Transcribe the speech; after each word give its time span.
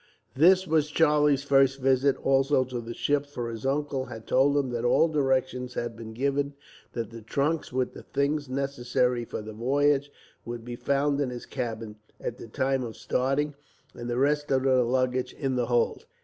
This 0.35 0.65
was 0.65 0.89
Charlie's 0.89 1.43
first 1.43 1.79
visit, 1.79 2.17
also, 2.25 2.63
to 2.63 2.81
the 2.81 2.95
ship, 2.95 3.27
for 3.27 3.51
his 3.51 3.67
uncle 3.67 4.05
had 4.05 4.25
told 4.25 4.57
him 4.57 4.71
that 4.71 4.83
all 4.83 5.07
directions 5.07 5.75
had 5.75 5.95
been 5.95 6.11
given, 6.15 6.55
that 6.93 7.11
the 7.11 7.21
trunks 7.21 7.71
with 7.71 7.93
the 7.93 8.01
things 8.01 8.49
necessary 8.49 9.25
for 9.25 9.43
the 9.43 9.53
voyage 9.53 10.09
would 10.43 10.65
be 10.65 10.75
found 10.75 11.21
in 11.21 11.29
his 11.29 11.45
cabin, 11.45 11.97
at 12.19 12.39
the 12.39 12.47
time 12.47 12.81
of 12.83 12.97
starting, 12.97 13.53
and 13.93 14.09
the 14.09 14.17
rest 14.17 14.49
of 14.49 14.63
the 14.63 14.81
luggage 14.83 15.33
in 15.33 15.55
the 15.55 15.67
hold. 15.67 16.07